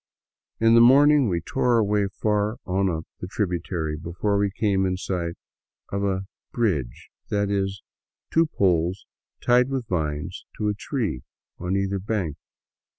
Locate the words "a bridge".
6.03-7.11